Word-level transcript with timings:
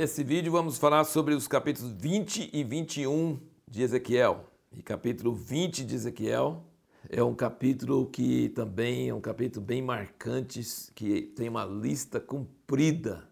Nesse 0.00 0.24
vídeo 0.24 0.50
vamos 0.50 0.78
falar 0.78 1.04
sobre 1.04 1.34
os 1.34 1.46
capítulos 1.46 1.92
20 1.92 2.48
e 2.54 2.64
21 2.64 3.38
de 3.68 3.82
Ezequiel. 3.82 4.46
E 4.72 4.82
capítulo 4.82 5.34
20 5.34 5.84
de 5.84 5.94
Ezequiel 5.94 6.64
é 7.06 7.22
um 7.22 7.34
capítulo 7.34 8.06
que 8.06 8.48
também 8.48 9.10
é 9.10 9.14
um 9.14 9.20
capítulo 9.20 9.62
bem 9.62 9.82
marcante, 9.82 10.62
que 10.94 11.20
tem 11.20 11.50
uma 11.50 11.66
lista 11.66 12.18
comprida 12.18 13.28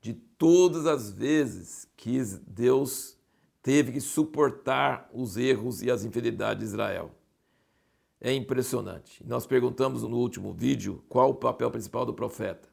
de 0.00 0.14
todas 0.14 0.86
as 0.86 1.10
vezes 1.10 1.86
que 1.98 2.18
Deus 2.46 3.18
teve 3.62 3.92
que 3.92 4.00
suportar 4.00 5.06
os 5.12 5.36
erros 5.36 5.82
e 5.82 5.90
as 5.90 6.02
infidelidades 6.02 6.60
de 6.60 6.70
Israel. 6.70 7.10
É 8.18 8.32
impressionante. 8.32 9.22
Nós 9.26 9.46
perguntamos 9.46 10.02
no 10.02 10.16
último 10.16 10.54
vídeo 10.54 11.04
qual 11.10 11.28
o 11.28 11.34
papel 11.34 11.70
principal 11.70 12.06
do 12.06 12.14
profeta. 12.14 12.70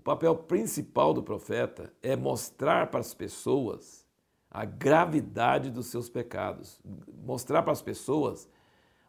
O 0.00 0.02
papel 0.02 0.34
principal 0.34 1.12
do 1.12 1.22
profeta 1.22 1.92
é 2.02 2.16
mostrar 2.16 2.86
para 2.86 3.00
as 3.00 3.12
pessoas 3.12 4.06
a 4.50 4.64
gravidade 4.64 5.70
dos 5.70 5.88
seus 5.88 6.08
pecados, 6.08 6.80
mostrar 7.22 7.62
para 7.62 7.74
as 7.74 7.82
pessoas 7.82 8.48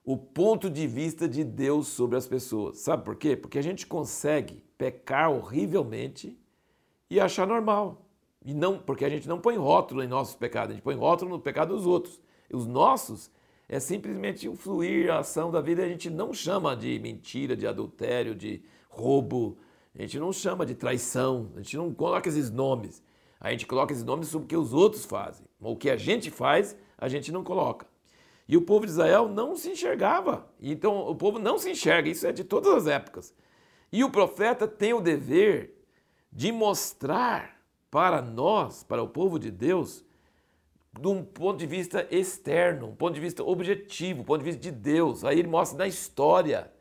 o 0.03 0.17
ponto 0.17 0.69
de 0.69 0.85
vista 0.87 1.29
de 1.29 1.45
Deus 1.45 1.87
sobre 1.87 2.17
as 2.17 2.27
pessoas. 2.27 2.79
Sabe 2.79 3.05
por 3.05 3.15
quê? 3.15 3.37
Porque 3.37 3.57
a 3.57 3.61
gente 3.61 3.87
consegue 3.87 4.65
pecar 4.77 5.31
horrivelmente 5.31 6.37
e 7.09 7.21
achar 7.21 7.47
normal. 7.47 8.05
E 8.43 8.53
não, 8.53 8.77
porque 8.77 9.05
a 9.05 9.09
gente 9.09 9.29
não 9.29 9.39
põe 9.39 9.55
rótulo 9.55 10.03
em 10.03 10.07
nossos 10.07 10.35
pecados, 10.35 10.71
a 10.71 10.73
gente 10.73 10.83
põe 10.83 10.95
rótulo 10.95 11.31
no 11.31 11.39
pecado 11.39 11.73
dos 11.73 11.85
outros. 11.85 12.19
E 12.49 12.53
os 12.53 12.67
nossos 12.67 13.31
é 13.69 13.79
simplesmente 13.79 14.49
o 14.49 14.57
fluir, 14.57 15.09
a 15.09 15.19
ação 15.19 15.51
da 15.51 15.61
vida, 15.61 15.85
a 15.85 15.87
gente 15.87 16.09
não 16.09 16.33
chama 16.33 16.75
de 16.75 16.99
mentira, 16.99 17.55
de 17.55 17.65
adultério, 17.65 18.35
de 18.35 18.61
roubo, 18.89 19.57
a 19.97 20.01
gente 20.01 20.19
não 20.19 20.31
chama 20.31 20.65
de 20.65 20.73
traição, 20.73 21.51
a 21.55 21.61
gente 21.61 21.77
não 21.77 21.93
coloca 21.93 22.29
esses 22.29 22.49
nomes. 22.49 23.03
A 23.39 23.51
gente 23.51 23.65
coloca 23.65 23.91
esses 23.91 24.03
nomes 24.03 24.27
sobre 24.27 24.45
o 24.45 24.47
que 24.47 24.55
os 24.55 24.73
outros 24.73 25.03
fazem. 25.03 25.45
O 25.59 25.75
que 25.75 25.89
a 25.89 25.97
gente 25.97 26.29
faz, 26.29 26.77
a 26.97 27.07
gente 27.07 27.31
não 27.31 27.43
coloca. 27.43 27.87
E 28.47 28.55
o 28.55 28.61
povo 28.61 28.85
de 28.85 28.91
Israel 28.91 29.27
não 29.27 29.55
se 29.55 29.69
enxergava. 29.71 30.47
Então 30.61 31.07
o 31.07 31.15
povo 31.15 31.39
não 31.39 31.57
se 31.57 31.71
enxerga, 31.71 32.09
isso 32.09 32.27
é 32.27 32.31
de 32.31 32.43
todas 32.43 32.73
as 32.73 32.87
épocas. 32.87 33.33
E 33.91 34.03
o 34.03 34.09
profeta 34.09 34.67
tem 34.67 34.93
o 34.93 35.01
dever 35.01 35.75
de 36.31 36.51
mostrar 36.51 37.59
para 37.89 38.21
nós, 38.21 38.83
para 38.83 39.03
o 39.03 39.07
povo 39.07 39.37
de 39.37 39.51
Deus, 39.51 40.05
de 40.97 41.07
um 41.07 41.23
ponto 41.23 41.59
de 41.59 41.65
vista 41.65 42.07
externo, 42.09 42.87
um 42.87 42.95
ponto 42.95 43.15
de 43.15 43.19
vista 43.19 43.43
objetivo, 43.43 44.21
um 44.21 44.23
ponto 44.23 44.39
de 44.39 44.45
vista 44.45 44.61
de 44.61 44.71
Deus. 44.71 45.25
Aí 45.25 45.39
ele 45.39 45.47
mostra 45.49 45.77
na 45.77 45.87
história 45.87 46.71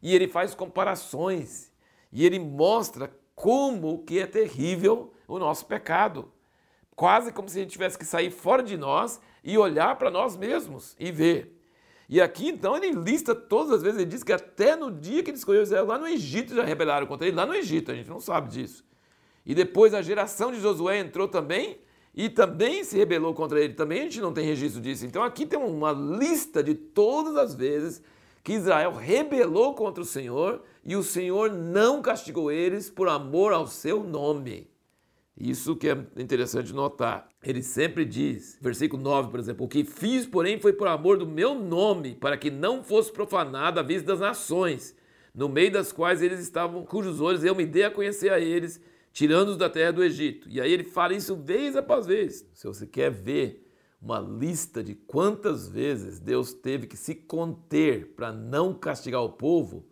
e 0.00 0.14
ele 0.14 0.28
faz 0.28 0.54
comparações 0.54 1.71
e 2.12 2.26
ele 2.26 2.38
mostra 2.38 3.10
como 3.34 4.04
que 4.04 4.18
é 4.18 4.26
terrível 4.26 5.12
o 5.26 5.38
nosso 5.38 5.64
pecado. 5.66 6.30
Quase 6.94 7.32
como 7.32 7.48
se 7.48 7.58
a 7.58 7.62
gente 7.62 7.72
tivesse 7.72 7.98
que 7.98 8.04
sair 8.04 8.30
fora 8.30 8.62
de 8.62 8.76
nós 8.76 9.20
e 9.42 9.56
olhar 9.56 9.96
para 9.96 10.10
nós 10.10 10.36
mesmos 10.36 10.94
e 11.00 11.10
ver. 11.10 11.58
E 12.08 12.20
aqui 12.20 12.48
então 12.48 12.76
ele 12.76 12.90
lista 12.92 13.34
todas 13.34 13.72
as 13.72 13.82
vezes, 13.82 13.98
ele 13.98 14.10
diz 14.10 14.22
que 14.22 14.32
até 14.32 14.76
no 14.76 14.90
dia 14.90 15.22
que 15.22 15.30
ele 15.30 15.38
escolheu 15.38 15.62
Israel, 15.62 15.86
lá 15.86 15.98
no 15.98 16.06
Egito 16.06 16.54
já 16.54 16.62
rebelaram 16.62 17.06
contra 17.06 17.26
ele, 17.26 17.34
lá 17.34 17.46
no 17.46 17.54
Egito, 17.54 17.90
a 17.90 17.94
gente 17.94 18.10
não 18.10 18.20
sabe 18.20 18.50
disso. 18.50 18.84
E 19.46 19.54
depois 19.54 19.94
a 19.94 20.02
geração 20.02 20.52
de 20.52 20.60
Josué 20.60 20.98
entrou 20.98 21.26
também 21.26 21.80
e 22.14 22.28
também 22.28 22.84
se 22.84 22.96
rebelou 22.98 23.32
contra 23.32 23.58
ele, 23.58 23.72
também 23.72 24.00
a 24.00 24.02
gente 24.02 24.20
não 24.20 24.32
tem 24.32 24.44
registro 24.44 24.80
disso. 24.80 25.06
Então 25.06 25.22
aqui 25.22 25.46
tem 25.46 25.58
uma 25.58 25.92
lista 25.92 26.62
de 26.62 26.74
todas 26.74 27.36
as 27.36 27.54
vezes 27.54 28.02
que 28.42 28.54
Israel 28.54 28.92
rebelou 28.92 29.74
contra 29.74 30.02
o 30.02 30.06
Senhor 30.06 30.62
e 30.84 30.96
o 30.96 31.02
Senhor 31.02 31.52
não 31.52 32.02
castigou 32.02 32.50
eles 32.50 32.90
por 32.90 33.08
amor 33.08 33.52
ao 33.52 33.66
seu 33.66 34.02
nome. 34.02 34.70
Isso 35.36 35.76
que 35.76 35.88
é 35.88 35.96
interessante 36.16 36.72
notar. 36.72 37.28
Ele 37.42 37.62
sempre 37.62 38.04
diz, 38.04 38.58
versículo 38.60 39.02
9, 39.02 39.30
por 39.30 39.40
exemplo: 39.40 39.64
O 39.64 39.68
que 39.68 39.84
fiz, 39.84 40.26
porém, 40.26 40.60
foi 40.60 40.72
por 40.72 40.86
amor 40.86 41.16
do 41.16 41.26
meu 41.26 41.54
nome, 41.54 42.14
para 42.14 42.36
que 42.36 42.50
não 42.50 42.82
fosse 42.82 43.10
profanado 43.10 43.80
a 43.80 43.82
vista 43.82 44.08
das 44.08 44.20
nações, 44.20 44.94
no 45.34 45.48
meio 45.48 45.72
das 45.72 45.90
quais 45.90 46.20
eles 46.20 46.40
estavam, 46.40 46.84
cujos 46.84 47.20
olhos 47.20 47.42
eu 47.42 47.54
me 47.54 47.64
dei 47.64 47.84
a 47.84 47.90
conhecer 47.90 48.30
a 48.30 48.38
eles, 48.38 48.80
tirando-os 49.12 49.56
da 49.56 49.70
terra 49.70 49.92
do 49.92 50.04
Egito. 50.04 50.48
E 50.50 50.60
aí 50.60 50.70
ele 50.70 50.84
fala 50.84 51.14
isso 51.14 51.34
vez 51.34 51.76
após 51.76 52.06
vez. 52.06 52.46
Se 52.52 52.66
você 52.66 52.86
quer 52.86 53.10
ver 53.10 53.61
uma 54.02 54.18
lista 54.18 54.82
de 54.82 54.96
quantas 54.96 55.68
vezes 55.68 56.18
Deus 56.18 56.52
teve 56.52 56.88
que 56.88 56.96
se 56.96 57.14
conter 57.14 58.14
para 58.16 58.32
não 58.32 58.74
castigar 58.74 59.22
o 59.22 59.30
povo 59.30 59.86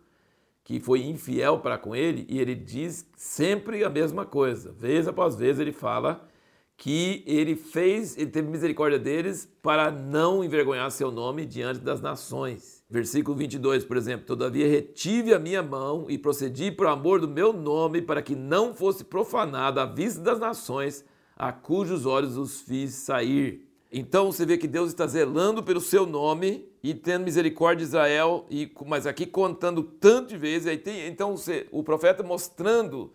que 0.65 0.79
foi 0.81 1.03
infiel 1.03 1.59
para 1.59 1.77
com 1.77 1.95
ele, 1.95 2.25
e 2.29 2.39
ele 2.39 2.53
diz 2.53 3.07
sempre 3.15 3.83
a 3.83 3.89
mesma 3.89 4.25
coisa. 4.25 4.71
Vez 4.73 5.07
após 5.07 5.35
vez 5.35 5.59
ele 5.59 5.71
fala 5.71 6.27
que 6.77 7.23
ele 7.25 7.55
fez, 7.55 8.17
ele 8.17 8.29
teve 8.29 8.49
misericórdia 8.49 8.99
deles 8.99 9.49
para 9.61 9.89
não 9.89 10.43
envergonhar 10.43 10.91
seu 10.91 11.11
nome 11.11 11.45
diante 11.45 11.79
das 11.79 12.01
nações. 12.01 12.83
Versículo 12.89 13.37
22, 13.37 13.85
por 13.85 13.95
exemplo: 13.95 14.25
Todavia 14.25 14.67
retive 14.67 15.33
a 15.33 15.39
minha 15.39 15.63
mão 15.63 16.05
e 16.09 16.17
procedi 16.17 16.71
por 16.71 16.87
amor 16.87 17.21
do 17.21 17.27
meu 17.27 17.53
nome, 17.53 18.01
para 18.01 18.21
que 18.21 18.35
não 18.35 18.73
fosse 18.73 19.03
profanada 19.03 19.83
a 19.83 19.85
vista 19.85 20.19
das 20.21 20.39
nações, 20.39 21.05
a 21.35 21.51
cujos 21.51 22.05
olhos 22.05 22.37
os 22.37 22.61
fiz 22.61 22.93
sair. 22.93 23.70
Então 23.91 24.31
você 24.31 24.45
vê 24.45 24.57
que 24.57 24.67
Deus 24.67 24.89
está 24.89 25.05
zelando 25.05 25.61
pelo 25.61 25.81
seu 25.81 26.05
nome 26.05 26.71
e 26.81 26.93
tendo 26.93 27.25
misericórdia 27.25 27.79
de 27.79 27.89
Israel, 27.89 28.45
e, 28.49 28.71
mas 28.85 29.05
aqui 29.05 29.25
contando 29.25 29.83
tanto 29.83 30.29
de 30.29 30.37
vezes, 30.37 30.67
aí 30.67 30.77
tem, 30.77 31.07
então 31.07 31.35
você, 31.35 31.67
o 31.71 31.83
profeta 31.83 32.23
mostrando 32.23 33.11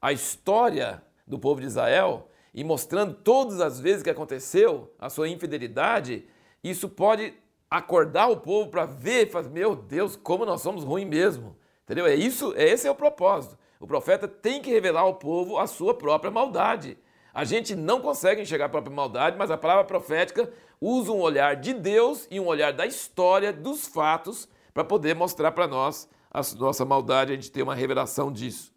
a 0.00 0.12
história 0.12 1.02
do 1.26 1.38
povo 1.38 1.60
de 1.60 1.66
Israel 1.66 2.28
e 2.54 2.62
mostrando 2.62 3.14
todas 3.14 3.60
as 3.60 3.80
vezes 3.80 4.04
que 4.04 4.10
aconteceu 4.10 4.92
a 5.00 5.10
sua 5.10 5.28
infidelidade, 5.28 6.24
isso 6.62 6.88
pode 6.88 7.34
acordar 7.68 8.28
o 8.28 8.36
povo 8.36 8.70
para 8.70 8.84
ver 8.86 9.26
e 9.26 9.30
falar, 9.30 9.48
meu 9.48 9.74
Deus, 9.74 10.14
como 10.14 10.46
nós 10.46 10.60
somos 10.60 10.84
ruins 10.84 11.08
mesmo. 11.08 11.56
Entendeu? 11.84 12.06
É 12.06 12.14
isso, 12.14 12.54
é 12.56 12.68
esse 12.68 12.86
é 12.86 12.90
o 12.90 12.94
propósito. 12.94 13.58
O 13.80 13.86
profeta 13.86 14.28
tem 14.28 14.60
que 14.60 14.70
revelar 14.70 15.00
ao 15.00 15.14
povo 15.14 15.58
a 15.58 15.66
sua 15.66 15.94
própria 15.94 16.30
maldade. 16.30 16.96
A 17.32 17.44
gente 17.44 17.76
não 17.76 18.00
consegue 18.00 18.42
enxergar 18.42 18.66
a 18.66 18.68
própria 18.68 18.94
maldade, 18.94 19.36
mas 19.38 19.50
a 19.50 19.56
palavra 19.56 19.84
profética 19.84 20.52
usa 20.80 21.12
um 21.12 21.20
olhar 21.20 21.56
de 21.56 21.72
Deus 21.72 22.26
e 22.30 22.40
um 22.40 22.46
olhar 22.46 22.72
da 22.72 22.86
história, 22.86 23.52
dos 23.52 23.86
fatos, 23.86 24.48
para 24.74 24.84
poder 24.84 25.14
mostrar 25.14 25.52
para 25.52 25.66
nós 25.66 26.08
a 26.30 26.40
nossa 26.58 26.84
maldade, 26.84 27.32
a 27.32 27.34
gente 27.36 27.50
ter 27.50 27.62
uma 27.62 27.74
revelação 27.74 28.32
disso. 28.32 28.72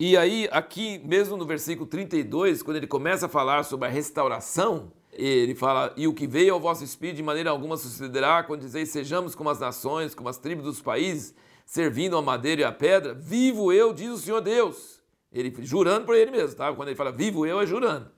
E 0.00 0.16
aí, 0.16 0.48
aqui 0.52 1.00
mesmo 1.04 1.36
no 1.36 1.44
versículo 1.44 1.86
32, 1.86 2.62
quando 2.62 2.76
ele 2.76 2.86
começa 2.86 3.26
a 3.26 3.28
falar 3.28 3.64
sobre 3.64 3.88
a 3.88 3.90
restauração, 3.90 4.92
ele 5.12 5.54
fala: 5.54 5.92
E 5.96 6.06
o 6.06 6.14
que 6.14 6.26
veio 6.26 6.54
ao 6.54 6.60
vosso 6.60 6.84
espírito 6.84 7.16
de 7.16 7.22
maneira 7.22 7.50
alguma 7.50 7.76
sucederá, 7.76 8.42
quando 8.44 8.60
dizeis 8.60 8.90
sejamos 8.90 9.34
como 9.34 9.50
as 9.50 9.58
nações, 9.58 10.14
como 10.14 10.28
as 10.28 10.38
tribos 10.38 10.64
dos 10.64 10.80
países, 10.80 11.34
servindo 11.66 12.16
a 12.16 12.22
madeira 12.22 12.60
e 12.60 12.64
a 12.64 12.72
pedra, 12.72 13.12
vivo 13.12 13.72
eu, 13.72 13.92
diz 13.92 14.10
o 14.10 14.18
Senhor 14.18 14.40
Deus 14.40 14.97
ele 15.32 15.54
jurando 15.60 16.06
por 16.06 16.14
ele 16.14 16.30
mesmo, 16.30 16.56
tá? 16.56 16.72
Quando 16.72 16.88
ele 16.88 16.96
fala 16.96 17.12
vivo 17.12 17.46
eu, 17.46 17.60
é 17.60 17.66
jurando. 17.66 18.10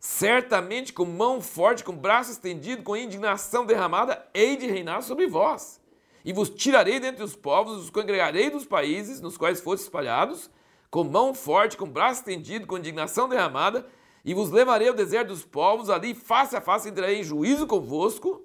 Certamente 0.00 0.92
com 0.92 1.04
mão 1.04 1.40
forte, 1.40 1.82
com 1.82 1.96
braço 1.96 2.30
estendido, 2.30 2.82
com 2.82 2.96
indignação 2.96 3.66
derramada, 3.66 4.24
hei 4.32 4.56
de 4.56 4.66
reinar 4.66 5.02
sobre 5.02 5.26
vós. 5.26 5.80
E 6.24 6.32
vos 6.32 6.50
tirarei 6.50 7.00
dentre 7.00 7.22
os 7.24 7.34
povos, 7.34 7.76
os 7.76 7.90
congregarei 7.90 8.50
dos 8.50 8.64
países 8.64 9.20
nos 9.20 9.36
quais 9.36 9.60
fostes 9.60 9.86
espalhados, 9.86 10.50
com 10.90 11.04
mão 11.04 11.34
forte, 11.34 11.76
com 11.76 11.88
braço 11.88 12.20
estendido, 12.20 12.66
com 12.66 12.78
indignação 12.78 13.28
derramada, 13.28 13.86
e 14.24 14.34
vos 14.34 14.50
levarei 14.50 14.88
ao 14.88 14.94
deserto 14.94 15.28
dos 15.28 15.44
povos, 15.44 15.90
ali 15.90 16.14
face 16.14 16.56
a 16.56 16.60
face 16.60 16.88
entrarei 16.88 17.20
em 17.20 17.24
juízo 17.24 17.66
convosco. 17.66 18.42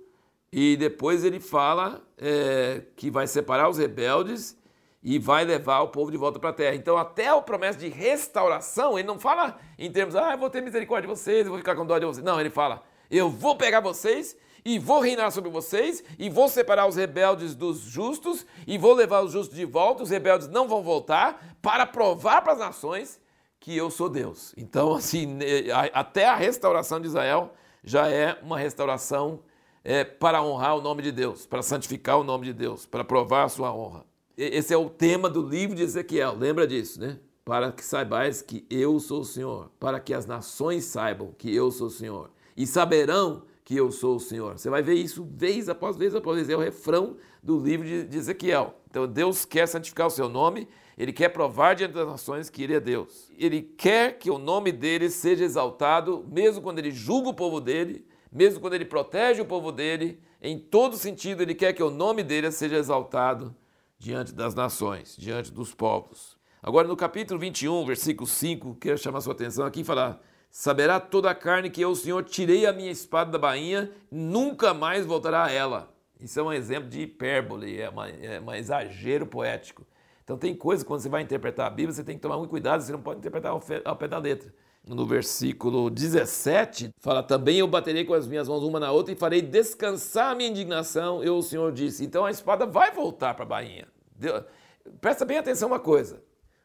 E 0.51 0.77
depois 0.77 1.23
ele 1.23 1.39
fala 1.39 2.01
é, 2.17 2.83
que 2.95 3.09
vai 3.09 3.25
separar 3.27 3.69
os 3.69 3.77
rebeldes 3.77 4.55
e 5.03 5.19
vai 5.19 5.43
levar 5.43 5.81
o 5.81 5.89
povo 5.89 6.09
de 6.09 6.17
volta 6.17 6.39
para 6.39 6.51
a 6.51 6.53
terra. 6.53 6.75
Então, 6.75 6.97
até 6.97 7.27
a 7.27 7.41
promessa 7.41 7.77
de 7.77 7.89
restauração, 7.89 8.97
ele 8.97 9.07
não 9.07 9.19
fala 9.19 9.57
em 9.77 9.91
termos, 9.91 10.15
ah, 10.15 10.31
eu 10.31 10.37
vou 10.37 10.49
ter 10.49 10.61
misericórdia 10.61 11.07
de 11.07 11.15
vocês, 11.15 11.45
eu 11.45 11.51
vou 11.51 11.57
ficar 11.57 11.75
com 11.75 11.85
dó 11.85 11.99
de 11.99 12.05
vocês. 12.05 12.23
Não, 12.23 12.39
ele 12.39 12.49
fala, 12.49 12.81
eu 13.11 13.29
vou 13.29 13.57
pegar 13.57 13.81
vocês 13.81 14.37
e 14.63 14.79
vou 14.79 15.01
reinar 15.01 15.29
sobre 15.31 15.49
vocês 15.49 16.03
e 16.17 16.29
vou 16.29 16.47
separar 16.47 16.87
os 16.87 16.95
rebeldes 16.95 17.53
dos 17.53 17.79
justos 17.79 18.45
e 18.65 18.77
vou 18.77 18.93
levar 18.93 19.21
os 19.21 19.31
justos 19.33 19.57
de 19.57 19.65
volta, 19.65 20.03
os 20.03 20.09
rebeldes 20.09 20.47
não 20.47 20.67
vão 20.67 20.81
voltar 20.81 21.57
para 21.61 21.85
provar 21.85 22.41
para 22.41 22.53
as 22.53 22.59
nações 22.59 23.19
que 23.59 23.75
eu 23.75 23.91
sou 23.91 24.09
Deus. 24.09 24.53
Então, 24.57 24.93
assim, 24.93 25.37
até 25.93 26.25
a 26.25 26.35
restauração 26.35 26.99
de 26.99 27.07
Israel 27.07 27.53
já 27.83 28.09
é 28.09 28.37
uma 28.41 28.57
restauração 28.57 29.41
é, 29.83 30.05
para 30.05 30.41
honrar 30.41 30.77
o 30.77 30.81
nome 30.81 31.01
de 31.01 31.11
Deus, 31.11 31.45
para 31.45 31.61
santificar 31.61 32.17
o 32.17 32.23
nome 32.23 32.45
de 32.45 32.53
Deus, 32.53 32.85
para 32.85 33.03
provar 33.03 33.43
a 33.43 33.49
sua 33.49 33.73
honra. 33.73 34.05
Esse 34.35 34.73
é 34.73 34.77
o 34.77 34.89
tema 34.89 35.29
do 35.29 35.47
livro 35.47 35.75
de 35.75 35.83
Ezequiel, 35.83 36.35
lembra 36.35 36.65
disso, 36.65 36.99
né? 36.99 37.19
Para 37.45 37.71
que 37.71 37.85
saibais 37.85 38.41
que 38.41 38.65
eu 38.67 38.99
sou 38.99 39.21
o 39.21 39.25
Senhor, 39.25 39.69
para 39.79 39.99
que 39.99 40.11
as 40.11 40.25
nações 40.25 40.85
saibam 40.85 41.35
que 41.37 41.53
eu 41.53 41.69
sou 41.69 41.85
o 41.85 41.91
Senhor, 41.91 42.31
e 42.57 42.65
saberão 42.65 43.43
que 43.63 43.75
eu 43.75 43.91
sou 43.91 44.15
o 44.15 44.19
Senhor. 44.19 44.57
Você 44.57 44.71
vai 44.71 44.81
ver 44.81 44.95
isso 44.95 45.23
vez 45.23 45.69
após 45.69 45.95
vez 45.97 46.15
após 46.15 46.35
vez. 46.35 46.49
É 46.49 46.55
o 46.55 46.59
refrão 46.59 47.15
do 47.43 47.59
livro 47.59 47.85
de 47.87 48.17
Ezequiel. 48.17 48.73
Então 48.89 49.07
Deus 49.07 49.45
quer 49.45 49.67
santificar 49.67 50.07
o 50.07 50.11
seu 50.11 50.27
nome, 50.27 50.67
ele 50.97 51.13
quer 51.13 51.29
provar 51.29 51.75
diante 51.75 51.93
das 51.93 52.07
nações 52.07 52.49
que 52.49 52.63
ele 52.63 52.73
é 52.73 52.79
Deus. 52.79 53.31
Ele 53.37 53.61
quer 53.61 54.17
que 54.17 54.31
o 54.31 54.39
nome 54.39 54.71
dele 54.71 55.11
seja 55.11 55.45
exaltado, 55.45 56.25
mesmo 56.27 56.61
quando 56.61 56.79
ele 56.79 56.91
julga 56.91 57.29
o 57.29 57.33
povo 57.35 57.61
dele, 57.61 58.03
mesmo 58.31 58.59
quando 58.59 58.73
ele 58.73 58.85
protege 58.85 59.41
o 59.41 59.45
povo 59.45 59.71
dele, 59.71 60.19
em 60.41 60.57
todo 60.57 60.97
sentido 60.97 61.43
ele 61.43 61.53
quer 61.53 61.73
que 61.73 61.83
o 61.83 61.91
nome 61.91 62.23
dele 62.23 62.51
seja 62.51 62.77
exaltado 62.77 63.55
diante 64.03 64.33
das 64.33 64.53
nações, 64.53 65.15
diante 65.17 65.49
dos 65.49 65.73
povos. 65.73 66.37
Agora 66.61 66.85
no 66.85 66.95
capítulo 66.95 67.39
21, 67.39 67.85
versículo 67.85 68.27
5, 68.27 68.75
quero 68.75 68.97
chamar 68.97 69.21
sua 69.21 69.31
atenção 69.31 69.65
aqui 69.65 69.79
e 69.79 69.83
falar: 69.85 70.21
Saberá 70.51 70.99
toda 70.99 71.31
a 71.31 71.35
carne 71.35 71.69
que 71.69 71.79
eu, 71.79 71.91
o 71.91 71.95
Senhor, 71.95 72.21
tirei 72.25 72.65
a 72.65 72.73
minha 72.73 72.91
espada 72.91 73.31
da 73.31 73.39
bainha, 73.39 73.89
nunca 74.11 74.73
mais 74.73 75.05
voltará 75.05 75.45
a 75.45 75.51
ela. 75.51 75.95
Isso 76.19 76.37
é 76.37 76.43
um 76.43 76.51
exemplo 76.51 76.89
de 76.89 77.01
hipérbole, 77.01 77.79
é, 77.79 77.89
uma, 77.89 78.09
é 78.09 78.41
um 78.41 78.53
exagero 78.53 79.25
poético. 79.25 79.87
Então 80.21 80.37
tem 80.37 80.53
coisas, 80.53 80.85
quando 80.85 80.99
você 80.99 81.09
vai 81.09 81.21
interpretar 81.21 81.67
a 81.67 81.69
Bíblia, 81.69 81.93
você 81.93 82.03
tem 82.03 82.17
que 82.17 82.21
tomar 82.21 82.37
muito 82.37 82.49
cuidado, 82.49 82.81
você 82.81 82.91
não 82.91 83.01
pode 83.01 83.19
interpretar 83.19 83.53
ao 83.53 83.95
pé 83.95 84.07
da 84.07 84.17
letra. 84.17 84.53
No 84.85 85.05
versículo 85.05 85.89
17, 85.89 86.93
fala: 86.99 87.23
Também 87.23 87.59
eu 87.59 87.67
baterei 87.67 88.03
com 88.03 88.13
as 88.13 88.27
minhas 88.27 88.49
mãos 88.49 88.63
uma 88.63 88.81
na 88.81 88.91
outra 88.91 89.13
e 89.13 89.17
farei 89.17 89.41
descansar 89.41 90.31
a 90.31 90.35
minha 90.35 90.49
indignação, 90.49 91.23
eu, 91.23 91.37
o 91.37 91.41
Senhor 91.41 91.71
disse. 91.71 92.03
Então 92.03 92.25
a 92.25 92.31
espada 92.31 92.65
vai 92.65 92.91
voltar 92.91 93.33
para 93.33 93.45
a 93.45 93.47
bainha. 93.47 93.87
Deus, 94.13 94.43
presta 94.99 95.23
bem 95.23 95.37
atenção 95.37 95.69
uma 95.69 95.79
coisa. 95.79 96.21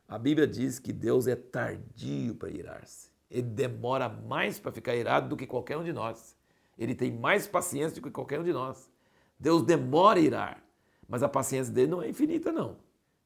A 0.08 0.18
Bíblia 0.18 0.48
diz 0.48 0.80
que 0.80 0.92
Deus 0.92 1.28
é 1.28 1.36
tardio 1.36 2.34
para 2.34 2.50
irar-se. 2.50 3.10
Ele 3.30 3.42
demora 3.42 4.08
mais 4.08 4.58
para 4.58 4.72
ficar 4.72 4.96
irado 4.96 5.28
do 5.28 5.36
que 5.36 5.46
qualquer 5.46 5.76
um 5.76 5.84
de 5.84 5.92
nós. 5.92 6.34
Ele 6.76 6.94
tem 6.94 7.12
mais 7.12 7.46
paciência 7.46 8.00
do 8.00 8.02
que 8.02 8.10
qualquer 8.10 8.40
um 8.40 8.44
de 8.44 8.52
nós. 8.52 8.90
Deus 9.38 9.62
demora 9.62 10.18
a 10.18 10.22
irar, 10.22 10.64
mas 11.08 11.22
a 11.22 11.28
paciência 11.28 11.72
dele 11.72 11.88
não 11.88 12.02
é 12.02 12.08
infinita, 12.08 12.50
não. 12.50 12.78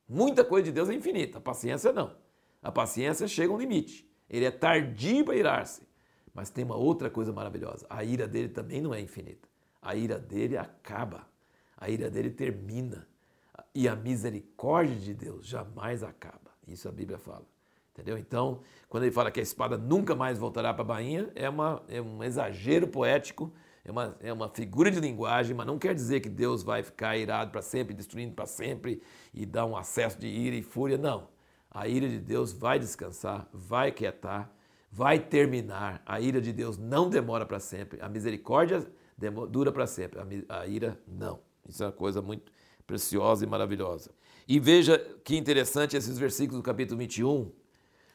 Muita 0.06 0.44
coisa 0.44 0.64
de 0.64 0.72
Deus 0.72 0.90
é 0.90 0.94
infinita, 0.94 1.38
a 1.38 1.40
paciência 1.40 1.92
não. 1.92 2.14
A 2.60 2.70
paciência 2.70 3.26
chega 3.26 3.52
a 3.52 3.56
um 3.56 3.58
limite. 3.58 4.11
Ele 4.32 4.46
é 4.46 4.50
tardio 4.50 5.24
para 5.24 5.36
irar-se. 5.36 5.82
Mas 6.34 6.48
tem 6.48 6.64
uma 6.64 6.76
outra 6.76 7.10
coisa 7.10 7.32
maravilhosa: 7.32 7.86
a 7.90 8.02
ira 8.02 8.26
dele 8.26 8.48
também 8.48 8.80
não 8.80 8.94
é 8.94 9.00
infinita. 9.00 9.46
A 9.80 9.94
ira 9.94 10.18
dele 10.18 10.56
acaba, 10.56 11.26
a 11.76 11.90
ira 11.90 12.10
dele 12.10 12.30
termina. 12.30 13.06
E 13.74 13.86
a 13.86 13.94
misericórdia 13.94 14.96
de 14.96 15.12
Deus 15.12 15.46
jamais 15.46 16.02
acaba. 16.02 16.50
Isso 16.66 16.88
a 16.88 16.92
Bíblia 16.92 17.18
fala. 17.18 17.44
Entendeu? 17.92 18.16
Então, 18.16 18.60
quando 18.88 19.04
ele 19.04 19.12
fala 19.12 19.30
que 19.30 19.40
a 19.40 19.42
espada 19.42 19.76
nunca 19.76 20.14
mais 20.14 20.38
voltará 20.38 20.72
para 20.72 20.82
a 20.82 20.86
bainha, 20.86 21.30
é, 21.34 21.48
uma, 21.48 21.82
é 21.88 22.00
um 22.00 22.24
exagero 22.24 22.88
poético, 22.88 23.52
é 23.84 23.90
uma, 23.90 24.16
é 24.20 24.32
uma 24.32 24.48
figura 24.48 24.90
de 24.90 24.98
linguagem, 24.98 25.54
mas 25.54 25.66
não 25.66 25.78
quer 25.78 25.94
dizer 25.94 26.20
que 26.20 26.28
Deus 26.28 26.62
vai 26.62 26.82
ficar 26.82 27.18
irado 27.18 27.50
para 27.50 27.60
sempre, 27.60 27.92
destruindo 27.92 28.34
para 28.34 28.46
sempre 28.46 29.02
e 29.34 29.44
dar 29.44 29.66
um 29.66 29.76
acesso 29.76 30.18
de 30.18 30.26
ira 30.26 30.56
e 30.56 30.62
fúria. 30.62 30.96
Não. 30.96 31.28
A 31.74 31.88
ira 31.88 32.06
de 32.06 32.18
Deus 32.18 32.52
vai 32.52 32.78
descansar, 32.78 33.48
vai 33.50 33.90
quietar, 33.90 34.54
vai 34.90 35.18
terminar. 35.18 36.02
A 36.04 36.20
ira 36.20 36.38
de 36.38 36.52
Deus 36.52 36.76
não 36.76 37.08
demora 37.08 37.46
para 37.46 37.58
sempre. 37.58 37.98
A 38.02 38.10
misericórdia 38.10 38.86
dura 39.48 39.72
para 39.72 39.86
sempre. 39.86 40.20
A 40.50 40.66
ira 40.66 41.00
não. 41.08 41.40
Isso 41.66 41.82
é 41.82 41.86
uma 41.86 41.92
coisa 41.92 42.20
muito 42.20 42.52
preciosa 42.86 43.44
e 43.44 43.48
maravilhosa. 43.48 44.10
E 44.46 44.60
veja 44.60 44.98
que 45.24 45.34
interessante 45.34 45.96
esses 45.96 46.18
versículos 46.18 46.60
do 46.60 46.64
capítulo 46.64 46.98
21. 46.98 47.50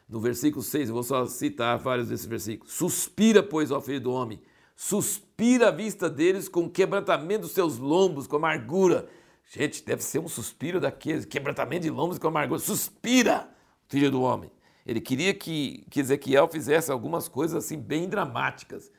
No 0.08 0.20
versículo 0.22 0.62
6, 0.64 0.90
eu 0.90 0.94
vou 0.94 1.04
só 1.04 1.26
citar 1.26 1.80
vários 1.80 2.10
desses 2.10 2.28
versículos. 2.28 2.74
Suspira, 2.74 3.42
pois, 3.42 3.72
ó 3.72 3.82
filho 3.82 4.02
do 4.02 4.12
homem, 4.12 4.40
suspira 4.76 5.70
a 5.70 5.72
vista 5.72 6.10
deles 6.10 6.48
com 6.48 6.70
quebrantamento 6.70 7.42
dos 7.42 7.52
seus 7.52 7.78
lombos, 7.78 8.28
com 8.28 8.36
amargura. 8.36 9.10
Gente, 9.50 9.84
deve 9.86 10.04
ser 10.04 10.20
um 10.20 10.28
suspiro 10.28 10.80
daqueles, 10.80 11.26
quebrantamento 11.26 11.84
de 11.84 11.90
lombos 11.90 12.20
com 12.20 12.28
amargura. 12.28 12.60
Suspira, 12.60 13.50
filho 13.88 14.12
do 14.12 14.22
homem. 14.22 14.52
Ele 14.86 15.00
queria 15.02 15.34
que, 15.34 15.86
que 15.90 16.00
Ezequiel 16.00 16.48
fizesse 16.48 16.92
algumas 16.92 17.28
coisas 17.28 17.64
assim 17.64 17.78
bem 17.78 18.08
dramáticas. 18.08 18.92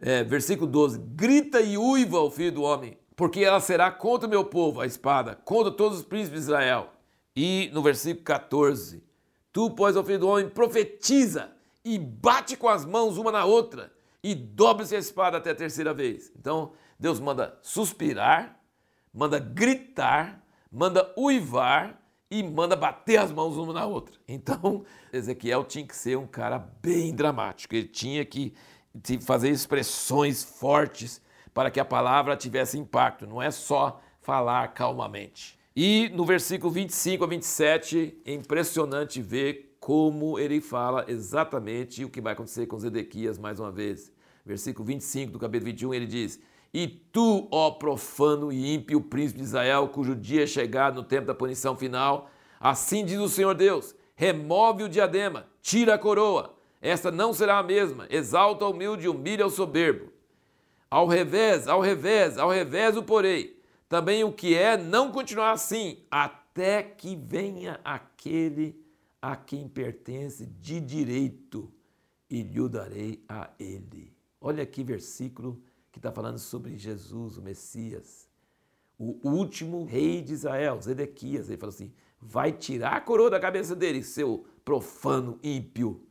É, 0.00 0.24
versículo 0.24 0.70
12: 0.70 0.98
Grita 0.98 1.60
e 1.60 1.78
uiva 1.78 2.20
o 2.20 2.30
filho 2.30 2.52
do 2.52 2.62
homem, 2.62 2.98
porque 3.14 3.40
ela 3.40 3.60
será 3.60 3.90
contra 3.90 4.26
o 4.26 4.30
meu 4.30 4.44
povo, 4.44 4.80
a 4.80 4.86
espada, 4.86 5.34
contra 5.34 5.70
todos 5.70 5.98
os 5.98 6.04
príncipes 6.04 6.40
de 6.40 6.46
Israel. 6.46 6.92
E 7.34 7.70
no 7.72 7.82
versículo 7.82 8.24
14: 8.24 9.02
Tu, 9.52 9.70
pois, 9.70 9.96
ó 9.96 10.04
filho 10.04 10.18
do 10.18 10.28
homem, 10.28 10.48
profetiza 10.48 11.50
e 11.84 11.98
bate 11.98 12.56
com 12.56 12.68
as 12.68 12.84
mãos 12.84 13.16
uma 13.16 13.30
na 13.30 13.44
outra 13.44 13.92
e 14.22 14.34
dobre-se 14.34 14.96
a 14.96 14.98
espada 14.98 15.36
até 15.36 15.50
a 15.50 15.54
terceira 15.54 15.94
vez. 15.94 16.32
Então, 16.36 16.72
Deus 16.98 17.20
manda 17.20 17.56
suspirar, 17.62 18.60
manda 19.16 19.38
gritar, 19.38 20.46
manda 20.70 21.10
uivar 21.16 21.98
e 22.30 22.42
manda 22.42 22.76
bater 22.76 23.16
as 23.16 23.32
mãos 23.32 23.56
uma 23.56 23.72
na 23.72 23.86
outra. 23.86 24.14
Então, 24.28 24.84
Ezequiel 25.12 25.64
tinha 25.64 25.86
que 25.86 25.96
ser 25.96 26.18
um 26.18 26.26
cara 26.26 26.58
bem 26.58 27.14
dramático, 27.14 27.74
ele 27.74 27.88
tinha 27.88 28.24
que 28.24 28.52
fazer 29.22 29.48
expressões 29.48 30.44
fortes 30.44 31.22
para 31.54 31.70
que 31.70 31.80
a 31.80 31.84
palavra 31.84 32.36
tivesse 32.36 32.78
impacto, 32.78 33.26
não 33.26 33.40
é 33.40 33.50
só 33.50 34.00
falar 34.20 34.68
calmamente. 34.74 35.58
E 35.74 36.10
no 36.14 36.24
versículo 36.24 36.70
25 36.70 37.24
a 37.24 37.26
27, 37.26 38.20
é 38.24 38.32
impressionante 38.34 39.22
ver 39.22 39.76
como 39.80 40.38
ele 40.38 40.60
fala 40.60 41.04
exatamente 41.08 42.04
o 42.04 42.10
que 42.10 42.20
vai 42.20 42.32
acontecer 42.32 42.66
com 42.66 42.78
Zedequias 42.78 43.38
mais 43.38 43.60
uma 43.60 43.70
vez. 43.70 44.12
Versículo 44.44 44.84
25 44.84 45.32
do 45.32 45.38
capítulo 45.38 45.70
21, 45.70 45.94
ele 45.94 46.06
diz: 46.06 46.40
E 46.76 46.86
tu, 46.86 47.48
ó 47.50 47.70
profano 47.70 48.52
e 48.52 48.74
ímpio 48.74 49.00
príncipe 49.00 49.38
de 49.38 49.46
Israel, 49.46 49.88
cujo 49.88 50.14
dia 50.14 50.42
é 50.42 50.46
chegado 50.46 50.96
no 50.96 51.02
tempo 51.02 51.26
da 51.26 51.34
punição 51.34 51.74
final, 51.74 52.28
assim 52.60 53.02
diz 53.02 53.18
o 53.18 53.30
Senhor 53.30 53.54
Deus: 53.54 53.94
remove 54.14 54.82
o 54.82 54.88
diadema, 54.90 55.48
tira 55.62 55.94
a 55.94 55.98
coroa, 55.98 56.54
esta 56.78 57.10
não 57.10 57.32
será 57.32 57.56
a 57.56 57.62
mesma, 57.62 58.06
exalta 58.10 58.66
o 58.66 58.72
humilde 58.72 59.06
e 59.06 59.08
humilha 59.08 59.46
o 59.46 59.50
soberbo. 59.50 60.12
Ao 60.90 61.06
revés, 61.06 61.66
ao 61.66 61.80
revés, 61.80 62.36
ao 62.36 62.50
revés 62.50 62.94
o 62.94 63.02
porei. 63.02 63.58
Também 63.88 64.22
o 64.22 64.30
que 64.30 64.54
é 64.54 64.76
não 64.76 65.10
continuar 65.10 65.52
assim, 65.52 66.04
até 66.10 66.82
que 66.82 67.16
venha 67.16 67.80
aquele 67.82 68.78
a 69.22 69.34
quem 69.34 69.66
pertence 69.66 70.44
de 70.44 70.78
direito, 70.78 71.72
e 72.28 72.42
lhe 72.42 72.68
darei 72.68 73.24
a 73.26 73.48
ele. 73.58 74.14
Olha 74.38 74.62
aqui 74.62 74.84
versículo 74.84 75.58
que 75.96 75.98
está 75.98 76.12
falando 76.12 76.38
sobre 76.38 76.76
Jesus, 76.76 77.38
o 77.38 77.42
Messias, 77.42 78.28
o 78.98 79.18
último 79.26 79.86
rei 79.86 80.20
de 80.20 80.34
Israel, 80.34 80.78
Zedequias. 80.82 81.48
Ele 81.48 81.56
falou 81.56 81.74
assim: 81.74 81.90
vai 82.20 82.52
tirar 82.52 82.96
a 82.96 83.00
coroa 83.00 83.30
da 83.30 83.40
cabeça 83.40 83.74
dele, 83.74 84.02
seu 84.02 84.44
profano 84.62 85.40
ímpio, 85.42 86.06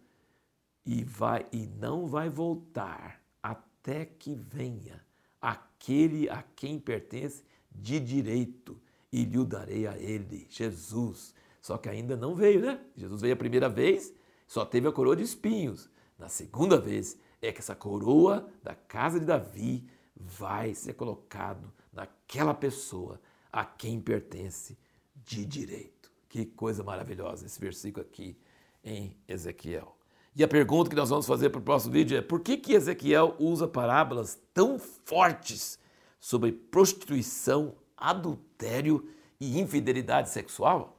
e 0.83 1.03
vai 1.03 1.45
e 1.51 1.67
não 1.67 2.07
vai 2.07 2.29
voltar 2.29 3.21
até 3.43 4.05
que 4.05 4.33
venha 4.33 5.05
aquele 5.39 6.27
a 6.31 6.41
quem 6.55 6.79
pertence 6.79 7.43
de 7.71 7.99
direito, 7.99 8.81
e 9.11 9.23
lhe 9.23 9.37
o 9.37 9.45
darei 9.45 9.85
a 9.85 9.95
ele, 9.99 10.47
Jesus. 10.49 11.31
Só 11.61 11.77
que 11.77 11.89
ainda 11.89 12.17
não 12.17 12.33
veio, 12.33 12.59
né? 12.59 12.83
Jesus 12.97 13.21
veio 13.21 13.35
a 13.35 13.37
primeira 13.37 13.69
vez, 13.69 14.11
só 14.47 14.65
teve 14.65 14.87
a 14.87 14.91
coroa 14.91 15.15
de 15.15 15.21
espinhos. 15.21 15.87
Na 16.17 16.27
segunda 16.27 16.79
vez, 16.79 17.19
é 17.45 17.51
que 17.51 17.59
essa 17.59 17.75
coroa 17.75 18.47
da 18.63 18.75
casa 18.75 19.19
de 19.19 19.25
Davi 19.25 19.87
vai 20.15 20.73
ser 20.73 20.93
colocado 20.93 21.71
naquela 21.91 22.53
pessoa 22.53 23.19
a 23.51 23.63
quem 23.63 23.99
pertence 23.99 24.77
de 25.15 25.45
direito. 25.45 26.11
Que 26.27 26.45
coisa 26.45 26.83
maravilhosa 26.83 27.45
esse 27.45 27.59
versículo 27.59 28.05
aqui 28.05 28.37
em 28.83 29.17
Ezequiel. 29.27 29.95
E 30.35 30.43
a 30.43 30.47
pergunta 30.47 30.89
que 30.89 30.95
nós 30.95 31.09
vamos 31.09 31.25
fazer 31.25 31.49
para 31.49 31.59
o 31.59 31.63
próximo 31.63 31.93
vídeo 31.93 32.17
é: 32.17 32.21
por 32.21 32.41
que, 32.41 32.57
que 32.57 32.73
Ezequiel 32.73 33.35
usa 33.39 33.67
parábolas 33.67 34.37
tão 34.53 34.77
fortes 34.77 35.79
sobre 36.19 36.51
prostituição, 36.51 37.73
adultério 37.95 39.09
e 39.39 39.59
infidelidade 39.59 40.29
sexual? 40.29 40.94